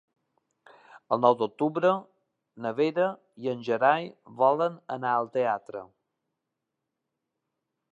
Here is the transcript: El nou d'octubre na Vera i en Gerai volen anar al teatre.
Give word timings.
El 1.15 1.19
nou 1.25 1.35
d'octubre 1.41 1.91
na 2.65 2.71
Vera 2.79 3.05
i 3.45 3.51
en 3.53 3.61
Gerai 3.69 4.09
volen 4.41 4.81
anar 4.99 5.15
al 5.19 5.33
teatre. 5.39 5.87